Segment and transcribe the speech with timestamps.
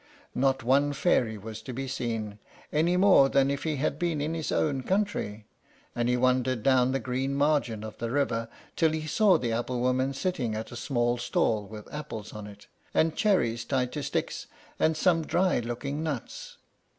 [0.33, 2.39] Not one fairy was to be seen,
[2.73, 5.45] any more than if he had been in his own country,
[5.95, 9.79] and he wandered down the green margin of the river till he saw the apple
[9.79, 14.47] woman sitting at a small stall with apples on it, and cherries tied to sticks,
[14.79, 16.57] and some dry looking nuts.